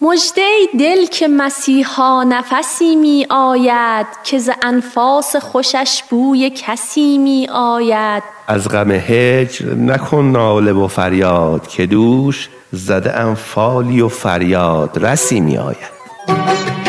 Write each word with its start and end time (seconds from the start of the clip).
مژده 0.00 0.42
دل 0.78 1.06
که 1.06 1.28
مسیحا 1.28 2.24
نفسی 2.24 2.96
می 2.96 3.26
آید 3.30 4.06
که 4.24 4.38
ز 4.38 4.50
انفاس 4.62 5.36
خوشش 5.36 6.02
بوی 6.10 6.50
کسی 6.50 7.18
می 7.18 7.48
آید. 7.52 8.22
از 8.46 8.68
غم 8.68 8.90
هجر 8.90 9.74
نکن 9.74 10.24
ناله 10.24 10.72
و 10.72 10.88
فریاد 10.88 11.68
که 11.68 11.86
دوش 11.86 12.48
زده 12.72 13.16
انفالی 13.16 14.00
و 14.00 14.08
فریاد 14.08 15.04
رسی 15.04 15.40
می 15.40 15.58
آید. 15.58 16.87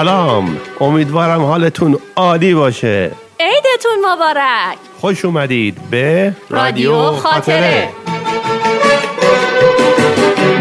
سلام. 0.00 0.56
امیدوارم 0.80 1.44
حالتون 1.44 1.98
عالی 2.16 2.54
باشه. 2.54 3.10
عیدتون 3.40 4.12
مبارک. 4.12 4.78
خوش 5.00 5.24
اومدید 5.24 5.78
به 5.90 6.32
رادیو 6.50 7.12
خاطره. 7.12 7.88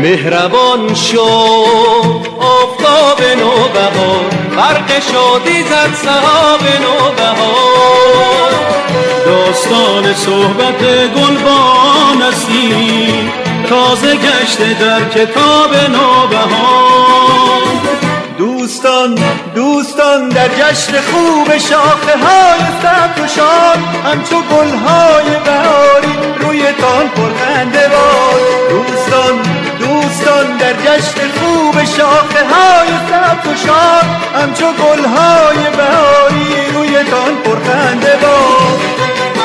مهربان 0.02 0.94
شو. 0.94 1.22
آفتاب 2.40 3.22
نوبهار. 3.40 4.26
برق 4.58 5.00
شادی 5.12 5.64
زد 5.64 5.94
سحاب 5.94 6.62
نوبهار. 6.82 8.52
داستان 9.26 10.14
صحبت 10.14 10.84
گلبان 11.16 12.22
اسی 12.22 13.14
تازه 13.70 14.16
گشته 14.16 14.74
در 14.74 15.10
کتاب 15.10 15.76
نوبهار. 15.76 17.99
دوستان 18.40 19.16
دوستان 19.56 20.30
در 20.30 20.48
جشن 20.48 20.94
خوب 21.02 21.58
شاخه 21.58 22.18
های 22.18 22.60
سبز 22.82 23.24
و 23.24 23.28
شاد 23.28 23.78
همچو 24.06 24.36
گل 24.36 24.70
های 24.70 25.26
بهاری 25.46 26.14
روی 26.40 26.64
تان 26.72 27.10
پرخنده 27.10 27.88
باد 27.88 28.42
دوستان 28.70 29.40
دوستان 29.80 30.58
در 30.58 30.74
جشن 30.74 31.20
خوب 31.40 31.84
شاخه 31.84 32.46
های 32.54 32.90
سبز 33.10 33.48
و 33.48 33.68
شاد 33.68 34.06
همچو 34.36 34.66
گل 34.66 35.06
های 35.06 35.58
بهاری 35.78 36.72
روی 36.74 37.04
تان 37.04 37.36
پرخنده 37.36 38.18
باد 38.22 39.39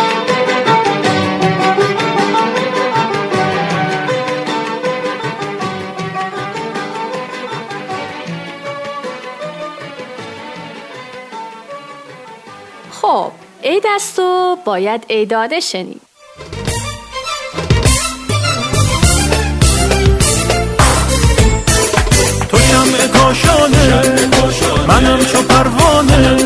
باید 14.64 15.06
عیداده 15.10 15.60
شنید. 15.60 16.00
تو 22.48 22.58
شمع 22.58 23.06
کاشانه 23.06 24.02
منم 24.88 25.24
چو 25.24 25.42
پروانه 25.42 26.36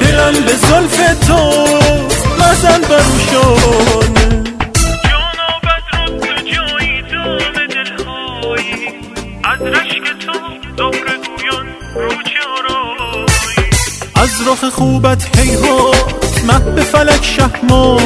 دلم 0.00 0.34
به 0.46 0.52
زلف 0.52 1.26
تو 1.26 1.66
مزن 2.38 2.80
بروشانه 2.80 4.42
از 9.44 9.62
رشک 9.62 10.02
تو 10.26 10.32
دور 10.76 10.92
گویان 10.92 11.66
رو 11.94 13.26
از 14.22 14.30
رخ 14.48 14.64
خوبت 14.68 15.38
هیهات 15.38 15.91
مه 16.52 16.58
به 16.58 16.82
فلک 16.82 17.24
شهما 17.24 17.98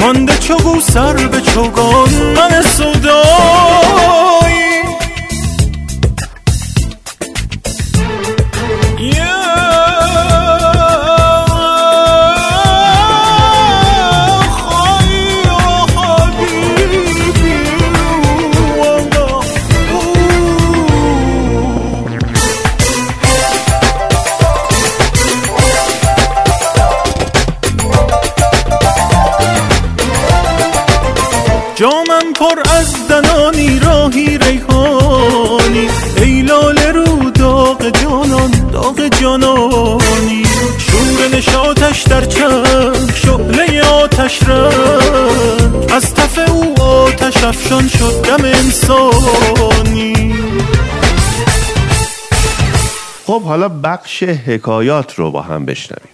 مانده 0.00 0.38
چو 0.38 0.80
سر 0.80 1.12
به 1.12 1.40
چوگان 1.40 2.08
من 2.36 2.62
سودایی 2.62 3.65
انسانی 49.16 50.34
خب 53.26 53.42
حالا 53.42 53.68
بخش 53.68 54.22
حکایات 54.22 55.14
رو 55.14 55.30
با 55.30 55.42
هم 55.42 55.64
بشنویم 55.66 56.10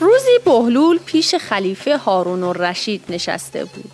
روزی 0.00 0.38
بهلول 0.44 0.98
پیش 1.06 1.34
خلیفه 1.34 1.96
هارون 1.96 2.42
الرشید 2.42 3.04
نشسته 3.08 3.64
بود. 3.64 3.90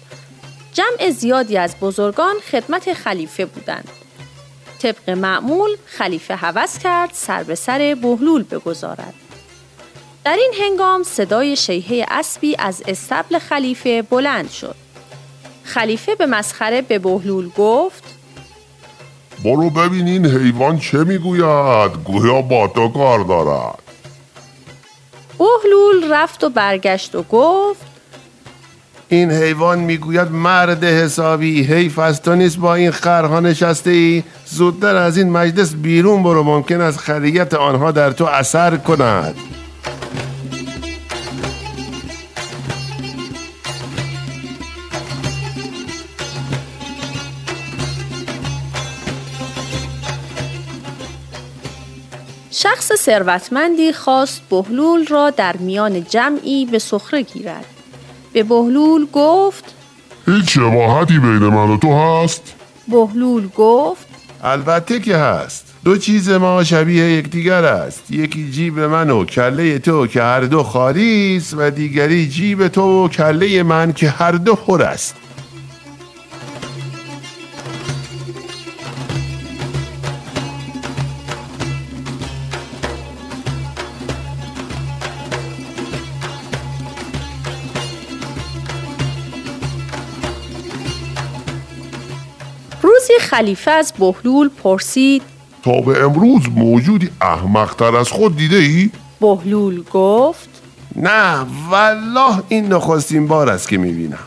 جمع 0.72 1.10
زیادی 1.10 1.58
از 1.58 1.76
بزرگان 1.80 2.34
خدمت 2.50 2.92
خلیفه 2.92 3.46
بودند. 3.46 3.88
طبق 4.82 5.10
معمول 5.10 5.70
خلیفه 5.86 6.36
هوس 6.36 6.78
کرد 6.78 7.10
سر 7.12 7.42
به 7.42 7.54
سر 7.54 7.96
بهلول 8.02 8.42
بگذارد. 8.42 9.14
در 10.24 10.36
این 10.36 10.52
هنگام 10.60 11.02
صدای 11.02 11.56
شیهه 11.56 12.06
اسبی 12.10 12.56
از 12.58 12.82
استبل 12.86 13.38
خلیفه 13.38 14.02
بلند 14.02 14.50
شد. 14.50 14.74
خلیفه 15.64 16.14
به 16.14 16.26
مسخره 16.26 16.82
به 16.82 16.98
بهلول 16.98 17.50
گفت 17.58 18.04
برو 19.44 19.70
ببین 19.70 20.08
این 20.08 20.26
حیوان 20.26 20.78
چه 20.78 20.98
می‌گوید 20.98 21.92
گویا 22.04 22.42
با 22.42 22.68
تو 22.68 22.88
کار 22.88 23.20
دارد 23.20 23.82
بهلول 25.38 26.12
رفت 26.12 26.44
و 26.44 26.48
برگشت 26.50 27.14
و 27.14 27.22
گفت 27.22 27.89
این 29.12 29.30
حیوان 29.30 29.78
می‌گوید 29.78 30.30
مرد 30.30 30.84
حسابی 30.84 31.62
حیف 31.62 31.98
از 31.98 32.22
تو 32.22 32.34
نیست 32.34 32.58
با 32.58 32.74
این 32.74 32.90
خرها 32.90 33.40
نشسته 33.40 33.90
ای 33.90 34.22
زودتر 34.46 34.96
از 34.96 35.16
این 35.16 35.30
مجلس 35.30 35.74
بیرون 35.74 36.22
برو 36.22 36.42
ممکن 36.42 36.80
است 36.80 36.98
خریت 36.98 37.54
آنها 37.54 37.90
در 37.92 38.10
تو 38.10 38.24
اثر 38.24 38.76
کند 38.76 39.34
شخص 52.50 52.92
ثروتمندی 52.92 53.92
خواست 53.92 54.42
بهلول 54.50 55.06
را 55.06 55.30
در 55.30 55.56
میان 55.56 56.04
جمعی 56.04 56.66
به 56.66 56.78
سخره 56.78 57.22
گیرد. 57.22 57.79
به 58.32 58.42
بهلول 58.42 59.06
گفت 59.12 59.64
هیچ 60.26 60.54
شباهتی 60.54 61.18
بین 61.18 61.38
من 61.38 61.70
و 61.70 61.76
تو 61.76 61.98
هست؟ 61.98 62.54
بهلول 62.88 63.48
گفت 63.56 64.06
البته 64.42 65.00
که 65.00 65.16
هست. 65.16 65.66
دو 65.84 65.96
چیز 65.96 66.30
ما 66.30 66.64
شبیه 66.64 67.12
یکدیگر 67.12 67.64
است. 67.64 68.10
یکی 68.10 68.50
جیب 68.50 68.78
من 68.78 69.10
و 69.10 69.24
کله 69.24 69.78
تو 69.78 70.06
که 70.06 70.22
هر 70.22 70.40
دو 70.40 70.62
خالی 70.62 71.36
است 71.36 71.54
و 71.58 71.70
دیگری 71.70 72.28
جیب 72.28 72.68
تو 72.68 73.04
و 73.04 73.08
کله 73.08 73.62
من 73.62 73.92
که 73.92 74.10
هر 74.10 74.32
دو 74.32 74.54
پر 74.54 74.82
است. 74.82 75.16
خلیفه 93.30 93.70
از 93.70 93.92
بهلول 93.98 94.48
پرسید 94.48 95.22
تا 95.62 95.80
به 95.80 96.04
امروز 96.04 96.42
موجودی 96.56 97.10
احمقتر 97.20 97.96
از 97.96 98.08
خود 98.08 98.36
دیده 98.36 98.56
ای؟ 98.56 98.90
بهلول 99.20 99.82
گفت 99.92 100.48
نه 100.96 101.46
والله 101.70 102.42
این 102.48 102.72
نخستین 102.72 103.26
بار 103.26 103.50
است 103.50 103.68
که 103.68 103.78
می‌بینم 103.78 104.18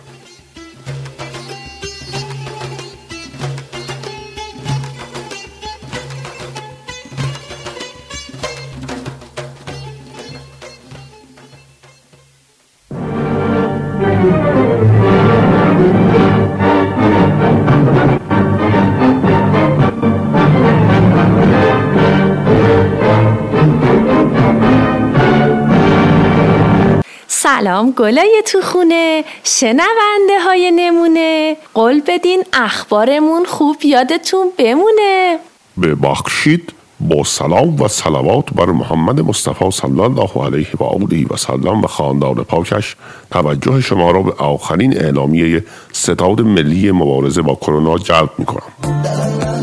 سلام 27.83 27.95
گلای 27.97 28.44
تو 28.45 28.62
خونه 28.62 29.24
شنونده 29.44 30.39
های 30.45 30.71
نمونه 30.71 31.57
قول 31.74 32.01
بدین 32.07 32.44
اخبارمون 32.53 33.45
خوب 33.45 33.85
یادتون 33.85 34.47
بمونه 34.57 35.39
ببخشید 35.81 36.74
با 37.00 37.24
سلام 37.24 37.81
و 37.81 37.88
صلوات 37.88 38.53
بر 38.56 38.65
محمد 38.65 39.21
مصطفی 39.21 39.71
صلی 39.71 40.00
الله 40.00 40.45
علیه 40.45 40.68
و 40.80 40.83
آله 40.83 41.25
و 41.30 41.38
سلم 41.38 41.81
و 41.81 41.88
خاندان 41.88 42.35
پاکش 42.35 42.95
توجه 43.31 43.81
شما 43.81 44.12
را 44.12 44.21
به 44.21 44.31
آخرین 44.31 44.97
اعلامیه 44.97 45.63
ستاد 45.91 46.41
ملی 46.41 46.91
مبارزه 46.91 47.41
با 47.41 47.56
کرونا 47.56 47.97
جلب 47.97 48.30
می 48.38 48.45
کنم. 48.45 49.62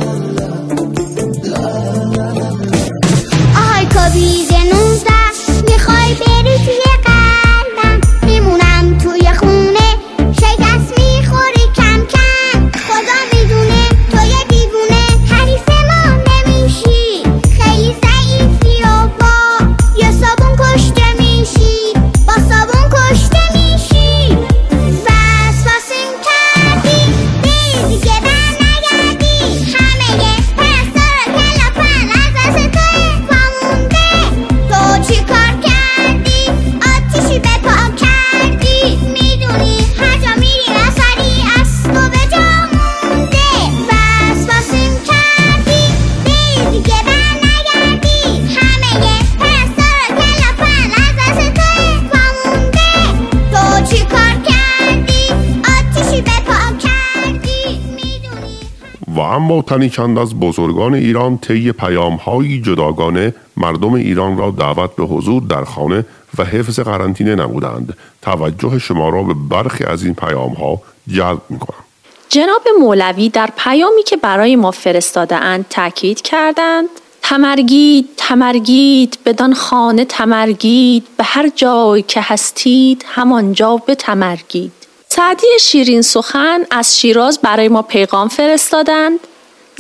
اما 59.40 59.62
تنی 59.62 59.90
چند 59.90 60.18
از 60.18 60.40
بزرگان 60.40 60.94
ایران 60.94 61.38
طی 61.38 61.72
پیامهایی 61.72 62.62
جداگانه 62.62 63.34
مردم 63.56 63.94
ایران 63.94 64.38
را 64.38 64.50
دعوت 64.50 64.96
به 64.96 65.04
حضور 65.04 65.42
در 65.42 65.64
خانه 65.64 66.04
و 66.38 66.44
حفظ 66.44 66.80
قرنطینه 66.80 67.34
نمودند 67.34 67.96
توجه 68.22 68.78
شما 68.78 69.08
را 69.08 69.22
به 69.22 69.34
برخی 69.50 69.84
از 69.84 70.04
این 70.04 70.14
پیامها 70.14 70.80
جلب 71.08 71.40
می 71.48 71.58
کنم 71.58 71.84
جناب 72.28 72.62
مولوی 72.80 73.28
در 73.28 73.50
پیامی 73.56 74.02
که 74.02 74.16
برای 74.16 74.56
ما 74.56 74.70
فرستاده 74.70 75.36
اند 75.36 75.66
تاکید 75.70 76.22
کردند 76.22 76.88
تمرگید 77.22 78.08
تمرگید 78.16 79.18
بدان 79.24 79.54
خانه 79.54 80.04
تمرگید 80.04 81.06
به 81.16 81.24
هر 81.24 81.48
جای 81.48 82.02
که 82.02 82.20
هستید 82.22 83.04
همانجا 83.08 83.76
به 83.76 83.94
تمرگید. 83.94 84.72
سعدی 85.08 85.46
شیرین 85.60 86.02
سخن 86.02 86.60
از 86.70 86.98
شیراز 86.98 87.38
برای 87.38 87.68
ما 87.68 87.82
پیغام 87.82 88.28
فرستادند. 88.28 89.18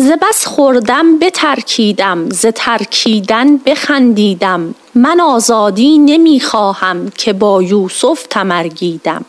ز 0.00 0.10
بس 0.22 0.46
خوردم 0.46 1.18
بترکیدم 1.18 2.30
ز 2.30 2.46
ترکیدن 2.46 3.56
بخندیدم. 3.56 4.74
من 4.94 5.20
آزادی 5.20 5.98
نمی‌خواهم 5.98 7.10
که 7.10 7.32
با 7.32 7.62
یوسف 7.62 8.26
تمرگیدم. 8.30 9.24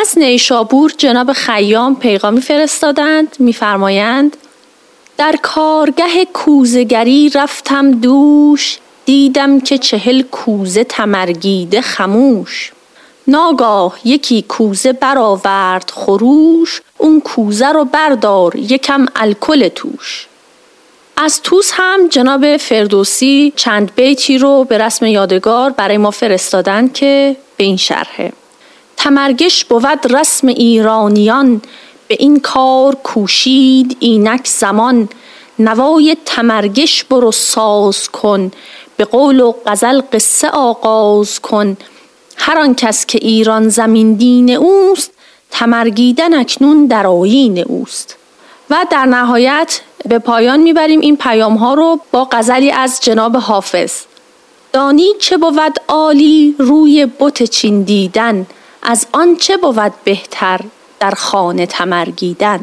از 0.00 0.18
نیشابور 0.18 0.92
جناب 0.98 1.32
خیام 1.32 1.96
پیغامی 1.96 2.40
فرستادند 2.40 3.36
میفرمایند 3.38 4.36
در 5.16 5.34
کارگه 5.42 6.24
کوزگری 6.32 7.30
رفتم 7.34 7.90
دوش 7.90 8.78
دیدم 9.04 9.60
که 9.60 9.78
چهل 9.78 10.22
کوزه 10.22 10.84
تمرگیده 10.84 11.80
خموش. 11.80 12.72
ناگاه 13.26 13.98
یکی 14.04 14.42
کوزه 14.42 14.92
برآورد 14.92 15.90
خروش 15.94 16.82
اون 16.98 17.20
کوزه 17.20 17.68
رو 17.68 17.84
بردار 17.84 18.56
یکم 18.56 19.06
الکل 19.16 19.68
توش. 19.68 20.26
از 21.16 21.42
توس 21.42 21.70
هم 21.74 22.08
جناب 22.08 22.56
فردوسی 22.56 23.52
چند 23.56 23.94
بیتی 23.94 24.38
رو 24.38 24.64
به 24.64 24.78
رسم 24.78 25.06
یادگار 25.06 25.70
برای 25.70 25.98
ما 25.98 26.10
فرستادن 26.10 26.88
که 26.88 27.36
به 27.56 27.64
این 27.64 27.76
شرحه. 27.76 28.32
تمرگش 28.96 29.64
بود 29.64 30.16
رسم 30.16 30.48
ایرانیان 30.48 31.62
به 32.08 32.16
این 32.18 32.40
کار 32.40 32.94
کوشید 32.94 33.96
اینک 34.00 34.46
زمان. 34.46 35.08
نوای 35.58 36.16
تمرگش 36.24 37.04
برو 37.04 37.32
ساز 37.32 38.08
کن 38.08 38.50
به 38.96 39.04
قول 39.04 39.40
و 39.40 39.54
غزل 39.66 40.00
قصه 40.12 40.48
آغاز 40.48 41.40
کن. 41.40 41.76
هر 42.36 42.72
کس 42.74 43.06
که 43.06 43.18
ایران 43.22 43.68
زمین 43.68 44.14
دین 44.14 44.50
اوست 44.50 45.10
تمرگیدن 45.50 46.34
اکنون 46.34 46.86
در 46.86 47.06
آیین 47.06 47.58
اوست 47.58 48.16
و 48.70 48.86
در 48.90 49.06
نهایت 49.06 49.80
به 50.08 50.18
پایان 50.18 50.60
می‌بریم 50.60 51.00
این 51.00 51.16
پیام 51.16 51.54
ها 51.54 51.74
رو 51.74 52.00
با 52.12 52.28
غزلی 52.32 52.70
از 52.70 53.00
جناب 53.02 53.36
حافظ. 53.36 53.92
دانی 54.72 55.08
چه 55.20 55.36
بود 55.36 55.80
عالی 55.88 56.56
روی 56.58 57.06
بت 57.20 57.42
چین 57.42 57.82
دیدن 57.82 58.46
از 58.82 59.06
آن 59.12 59.36
چه 59.36 59.56
بود 59.56 59.92
بهتر 60.04 60.60
در 61.00 61.10
خانه 61.10 61.66
تمرگیدن؟ 61.66 62.60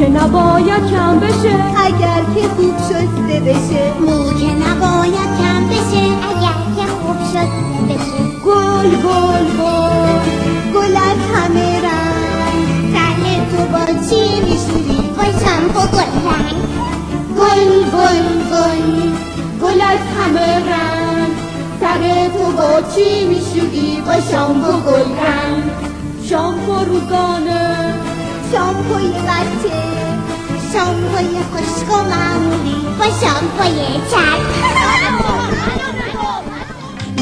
که 0.00 0.08
نباید 0.08 0.90
کم 0.90 1.20
بشه. 1.20 1.54
اگر 1.86 2.22
که 2.34 2.48
خوب 2.48 2.74
شسته 2.78 3.40
بشه. 3.40 3.92
مو 4.00 4.32
که 4.32 4.50
نباید 4.64 5.30
کم 5.40 5.64
بشه. 5.68 6.04
اگر 6.30 6.58
که 6.76 6.86
خوب 6.92 7.16
شسته 7.32 7.80
بشه. 7.88 8.20
گل 8.44 8.90
گل 8.90 9.44
گل 9.60 10.18
گل 10.74 10.96
از 10.96 11.20
همه 11.34 11.80
رنگ. 11.86 12.64
سر 12.92 13.22
تو 13.50 13.64
با 13.72 13.84
چی 13.86 14.40
میشوری؟ 14.40 15.00
با 15.74 15.80
گل 15.80 16.12
رنگ. 16.26 16.60
گل 17.38 17.72
گل 17.94 18.28
گل 18.50 19.10
گل 19.62 19.80
از 19.80 20.02
همه 20.18 20.54
رنگ. 20.70 21.32
سر 21.80 22.28
تو 22.28 22.52
با 22.56 22.88
چی 22.94 23.24
میشودی 23.24 24.02
با 24.06 24.12
شامپو 24.30 24.72
گل 24.90 25.10
رنگ. 25.16 25.62
شامپو 26.28 26.72
روزانه 26.72 28.09
شامپوی 28.52 29.08
بچه 29.08 29.76
شامپوی 30.72 31.38
خشک 31.52 31.90
و 31.92 32.02
معمولی 32.02 32.76
با 32.98 33.04
شامپوی 33.04 34.00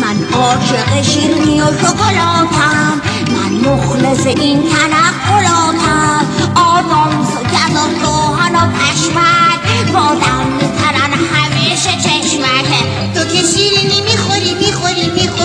من 0.00 0.40
عاشق 0.40 1.02
شیرینی 1.02 1.60
و 1.60 1.64
شکلاتم 1.64 3.00
من 3.28 3.70
مخلص 3.70 4.26
این 4.26 4.62
تنقلاتم 4.62 6.26
آدامس 6.54 7.28
و 7.28 7.40
گزاز 7.44 8.02
روحان 8.02 8.54
و 8.54 8.72
پشمک 8.72 9.92
بادم 9.92 10.46
میترن 10.52 11.12
همیشه 11.34 11.90
چشمک 11.90 12.68
تو 13.14 13.24
که 13.24 13.42
شیرینی 13.46 14.00
می‌خوری 14.00 14.54
می‌خوری 14.54 15.10
می‌خوری 15.10 15.37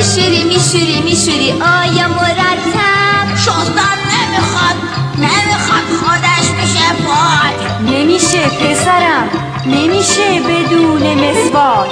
میشوری 0.00 0.44
میشوری 0.44 1.00
میشوری. 1.00 1.50
آیا 1.52 2.08
مرتب؟ 2.08 3.36
شستن 3.36 3.98
نمی‌خواد. 4.12 4.76
نمی‌خواد 5.18 5.84
خودش 6.00 6.48
بشه 6.50 6.92
پاک 7.06 7.80
نمیشه 7.80 8.48
پسرم. 8.48 9.28
نمیشه 9.66 10.40
بدون 10.40 11.02
مسواک. 11.14 11.90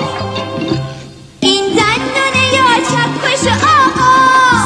این 1.41 1.65
دندونه 1.65 2.45
یا 2.55 2.71
چپ 2.89 3.13
کش 3.25 3.47
آقا. 3.49 4.15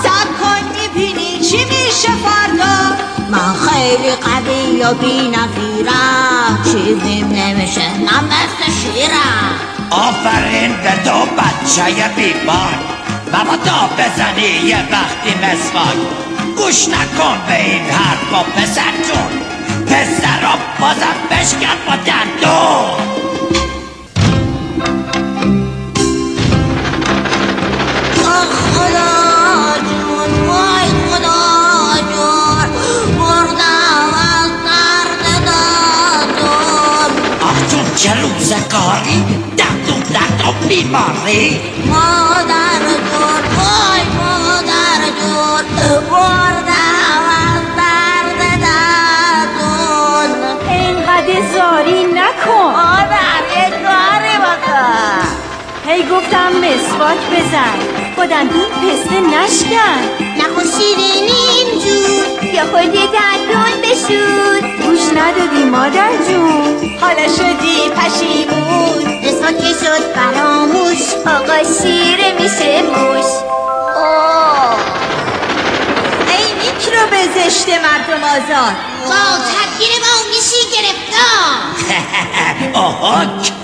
سب 0.02 0.28
کن 0.40 0.62
می‌بینی 0.74 1.40
چی 1.50 1.64
میشه 1.64 2.08
فردا. 2.24 2.96
من 3.30 3.54
خیلی 3.54 4.10
قوی 4.10 4.82
و 4.82 4.94
بی 4.94 5.28
نفیرم 5.28 6.58
چیزی 6.64 7.20
نمیشه 7.22 7.98
نه 7.98 8.20
مثل 8.20 8.72
شیرم. 8.80 9.54
آفرین 9.90 10.72
به 10.72 11.04
تو 11.04 11.26
بچه 11.36 12.08
بیمار. 12.16 13.01
مبادا 13.32 13.90
بزنی 13.98 14.68
یه 14.68 14.76
وقتی 14.76 15.34
مسواک 15.42 15.96
گوش 16.56 16.88
نکن 16.88 17.38
به 17.48 17.64
این 17.64 17.82
حرفا 17.82 18.42
پسر 18.42 18.92
جون 19.06 19.32
پسرا 19.86 20.54
بازم 20.80 21.16
بشکن 21.30 21.76
با 21.86 21.96
دندون 21.96 23.12
چه 37.96 38.14
روزگاری 38.20 39.24
دندون 39.56 40.00
دندون 40.00 40.68
بیماری 40.68 41.60
مسواک 57.02 57.30
بزن. 57.30 57.78
با 58.16 58.26
دندون 58.26 58.68
پسته 58.68 59.20
نشکن. 59.20 60.02
نخو 60.38 60.60
شیرینی 60.78 61.42
اینجور 61.56 62.44
یا 62.54 62.64
خود 62.66 62.94
یه 62.94 63.06
دندون 63.06 63.80
بشود 63.82 64.64
گوش 64.82 65.00
ندادی 65.16 65.64
مادر 65.64 66.10
جون. 66.28 66.98
حالا 67.00 67.28
شدی 67.28 67.90
پشیمون. 67.96 69.18
مسواک 69.24 69.58
که 69.58 69.72
شد 69.72 70.02
فراموش. 70.14 71.02
آقا 71.26 71.58
شیره 71.82 72.32
میشه 72.40 72.82
موش. 72.82 73.26
اوه 73.96 74.76
ای 76.28 76.54
میکرو 76.54 77.06
به 77.10 77.22
زشت 77.34 77.68
مردم 77.68 78.24
آزار 78.24 78.72
با 79.08 79.38
تبگیر 79.48 79.90
ما 80.00 80.14
میشی 80.30 80.62
گرفتار. 80.72 81.58
آهاک. 82.86 83.61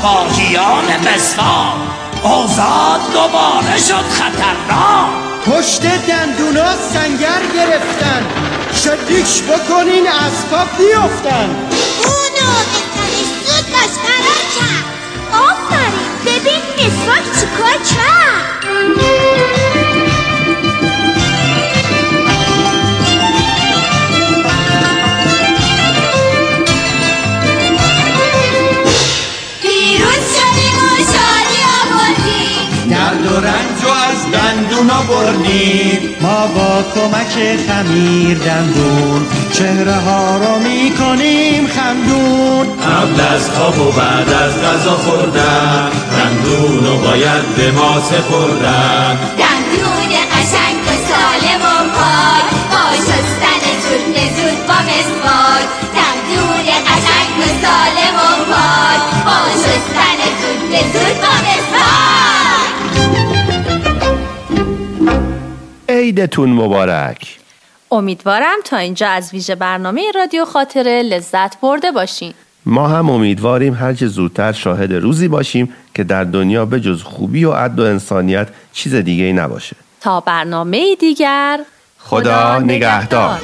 سپاهیان 0.00 0.84
مسوا 0.84 1.74
آزاد 2.22 3.00
دوباره 3.12 3.78
شد 3.78 4.04
خطرناک. 4.10 5.10
پشت 5.46 5.82
دندونا 5.82 6.76
سنگر 6.92 7.42
گرفتن. 7.54 8.26
شلیک 8.74 9.42
بکنین 9.42 10.06
از 10.08 10.46
پا 10.50 10.64
بیفتن. 10.78 11.50
اونو 12.04 12.50
بزنش 12.70 13.30
زود 13.46 13.66
باش 13.72 13.94
فرار 14.02 14.42
کرد. 14.56 14.86
آفرین 15.32 16.10
ببین 16.26 16.62
مسواک 16.76 17.24
چیکار 17.40 17.78
کرد. 17.90 19.49
با 36.46 36.84
کمک 36.94 37.58
خمیر 37.68 38.38
دندون. 38.38 39.26
چهره 39.52 39.94
ها 39.94 40.36
رو 40.36 40.58
می‌کنیم 40.58 41.66
خندون. 41.66 42.66
قبل 42.66 43.34
از 43.34 43.50
خواب 43.50 43.78
و 43.78 43.92
بعد 43.92 44.32
از 44.32 44.52
غذا 44.62 44.96
خوردن 44.96 45.90
دندون 46.16 46.86
و 46.86 46.98
باید 46.98 47.56
به 47.56 47.70
ما 47.70 48.00
سپردن. 48.00 49.18
عیدتون 66.20 66.50
مبارک. 66.52 67.38
امیدوارم 67.90 68.58
تا 68.64 68.76
اینجا 68.76 69.08
از 69.08 69.32
ویژه 69.32 69.54
برنامه 69.54 70.02
رادیو 70.14 70.44
خاطره 70.44 71.02
لذت 71.02 71.60
برده 71.60 71.92
باشین. 71.92 72.34
ما 72.66 72.88
هم 72.88 73.10
امیدواریم 73.10 73.74
هرچه 73.74 74.06
زودتر 74.06 74.52
شاهد 74.52 74.92
روزی 74.92 75.28
باشیم 75.28 75.74
که 75.94 76.04
در 76.04 76.24
دنیا 76.24 76.64
به 76.64 76.80
جز 76.80 77.02
خوبی 77.02 77.44
و 77.44 77.52
عدل 77.52 77.82
و 77.82 77.86
انسانیت 77.86 78.48
چیز 78.72 78.94
دیگه 78.94 79.24
ای 79.24 79.32
نباشه. 79.32 79.76
تا 80.00 80.20
برنامه 80.20 80.96
دیگر 80.96 81.60
خدا 81.98 82.58
نگهدار. 82.58 83.40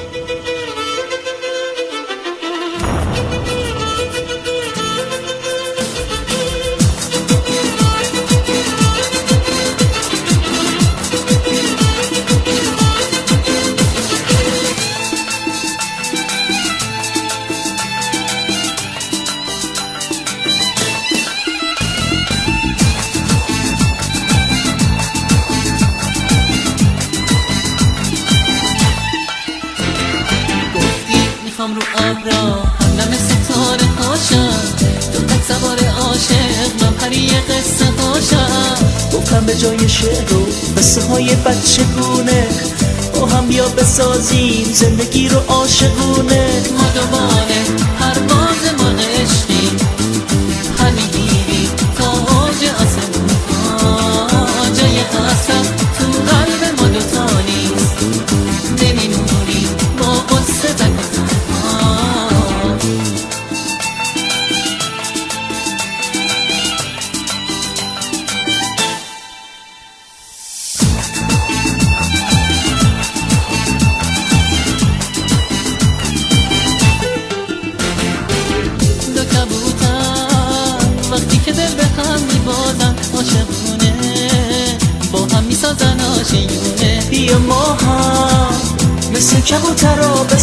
جای 39.57 39.89
شعر 39.89 40.33
و 40.33 40.45
قصه 40.77 41.01
های 41.01 41.35
بچگونه 41.35 42.47
با 43.13 43.25
هم 43.25 43.47
بیا 43.47 43.67
بسازیم 43.67 44.63
زندگی 44.73 45.29
رو 45.29 45.39
عاشقونه. 45.47 46.63
ما 46.71 46.83
دوباره 46.95 48.36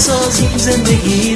بسازیم 0.04 0.56
زندگی 0.56 1.33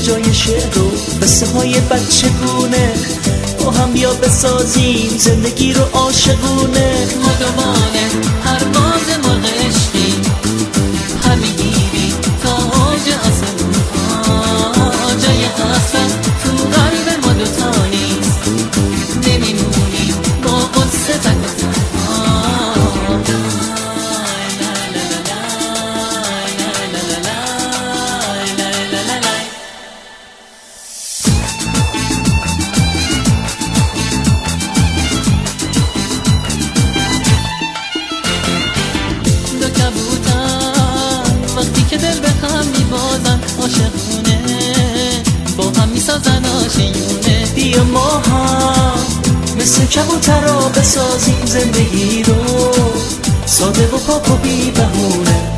به 0.00 0.06
جای 0.06 0.34
شعر 0.34 0.78
و 0.78 0.90
قصه 1.22 1.46
های 1.46 1.80
بچگونه 1.80 2.92
با 3.58 3.70
هم 3.70 3.92
بیا 3.92 4.14
بسازیم 4.14 5.10
زندگی 5.18 5.72
رو 5.72 5.82
عاشقونه. 5.92 7.06
ما 7.22 7.32
دوانه 7.40 8.08
پرواز 8.44 9.18
مرغ 9.24 9.79
مثل 49.60 49.86
کبوترا 49.86 50.68
بسازیم 50.68 51.46
زندگی 51.46 52.22
رو. 52.22 52.34
ساده 53.46 53.86
و 53.86 53.98
پاک 53.98 54.30
و 54.30 54.36
بی 54.36 54.70
بهونه 54.70 55.49